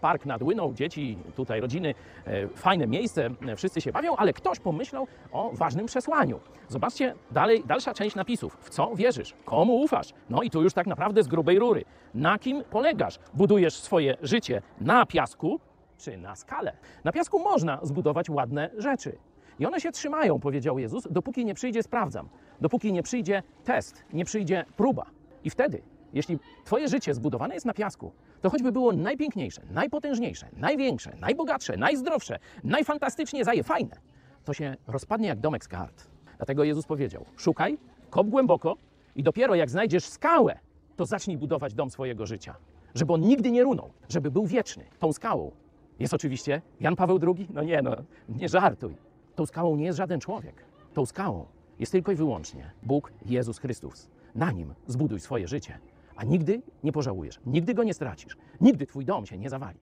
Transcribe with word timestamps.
Park 0.00 0.26
nad 0.26 0.42
Łyną, 0.42 0.74
dzieci, 0.74 1.18
tutaj 1.36 1.60
rodziny, 1.60 1.94
e, 2.26 2.48
fajne 2.48 2.86
miejsce, 2.86 3.30
e, 3.48 3.56
wszyscy 3.56 3.80
się 3.80 3.92
bawią, 3.92 4.16
ale 4.16 4.32
ktoś 4.32 4.60
pomyślał 4.60 5.06
o 5.32 5.50
ważnym 5.52 5.86
przesłaniu. 5.86 6.40
Zobaczcie 6.68 7.14
dalej, 7.30 7.62
dalsza 7.66 7.94
część 7.94 8.16
napisów. 8.16 8.56
W 8.60 8.70
co 8.70 8.96
wierzysz? 8.96 9.34
Komu 9.44 9.80
ufasz? 9.80 10.12
No 10.30 10.42
i 10.42 10.50
tu 10.50 10.62
już 10.62 10.72
tak 10.74 10.86
naprawdę 10.86 11.22
z 11.22 11.28
grubej 11.28 11.58
rury. 11.58 11.84
Na 12.14 12.38
kim 12.38 12.64
polegasz? 12.70 13.18
Budujesz 13.34 13.74
swoje 13.74 14.16
życie 14.22 14.62
na 14.80 15.06
piasku 15.06 15.60
czy 15.98 16.16
na 16.16 16.36
skale? 16.36 16.76
Na 17.04 17.12
piasku 17.12 17.38
można 17.38 17.78
zbudować 17.82 18.30
ładne 18.30 18.70
rzeczy. 18.76 19.18
I 19.58 19.66
one 19.66 19.80
się 19.80 19.92
trzymają, 19.92 20.40
powiedział 20.40 20.78
Jezus, 20.78 21.08
dopóki 21.10 21.44
nie 21.44 21.54
przyjdzie 21.54 21.82
sprawdzam, 21.82 22.28
dopóki 22.60 22.92
nie 22.92 23.02
przyjdzie 23.02 23.42
test, 23.64 24.04
nie 24.12 24.24
przyjdzie 24.24 24.64
próba. 24.76 25.06
I 25.44 25.50
wtedy, 25.50 25.82
jeśli 26.12 26.38
Twoje 26.64 26.88
życie 26.88 27.14
zbudowane 27.14 27.54
jest 27.54 27.66
na 27.66 27.74
piasku, 27.74 28.12
to 28.40 28.50
choćby 28.50 28.72
było 28.72 28.92
najpiękniejsze, 28.92 29.62
najpotężniejsze, 29.70 30.48
największe, 30.56 31.16
najbogatsze, 31.20 31.76
najzdrowsze, 31.76 32.38
najfantastycznie 32.64 33.44
zaje, 33.44 33.62
fajne, 33.62 33.96
to 34.44 34.54
się 34.54 34.76
rozpadnie 34.86 35.28
jak 35.28 35.40
domek 35.40 35.64
z 35.64 35.68
kart. 35.68 36.06
Dlatego 36.36 36.64
Jezus 36.64 36.86
powiedział: 36.86 37.24
Szukaj, 37.36 37.78
kop 38.10 38.28
głęboko 38.28 38.76
i 39.16 39.22
dopiero 39.22 39.54
jak 39.54 39.70
znajdziesz 39.70 40.04
skałę, 40.04 40.58
to 40.96 41.06
zacznij 41.06 41.36
budować 41.38 41.74
dom 41.74 41.90
swojego 41.90 42.26
życia. 42.26 42.54
Żeby 42.94 43.12
on 43.12 43.20
nigdy 43.20 43.50
nie 43.50 43.62
runął, 43.62 43.90
żeby 44.08 44.30
był 44.30 44.46
wieczny. 44.46 44.84
Tą 44.98 45.12
skałą 45.12 45.50
jest 45.98 46.14
oczywiście 46.14 46.62
Jan 46.80 46.96
Paweł 46.96 47.18
II. 47.26 47.48
No 47.54 47.62
nie, 47.62 47.82
no, 47.82 47.96
nie 48.28 48.48
żartuj. 48.48 48.96
Tą 49.34 49.46
skałą 49.46 49.76
nie 49.76 49.84
jest 49.84 49.98
żaden 49.98 50.20
człowiek. 50.20 50.64
Tą 50.94 51.06
skałą 51.06 51.46
jest 51.78 51.92
tylko 51.92 52.12
i 52.12 52.14
wyłącznie 52.14 52.70
Bóg 52.82 53.12
Jezus 53.26 53.58
Chrystus. 53.58 54.08
Na 54.34 54.52
nim 54.52 54.74
zbuduj 54.86 55.20
swoje 55.20 55.48
życie, 55.48 55.78
a 56.18 56.24
nigdy 56.24 56.62
nie 56.84 56.92
pożałujesz, 56.92 57.40
nigdy 57.46 57.74
go 57.74 57.84
nie 57.84 57.94
stracisz, 57.94 58.36
nigdy 58.60 58.86
twój 58.86 59.04
dom 59.04 59.26
się 59.26 59.38
nie 59.38 59.50
zawali. 59.50 59.80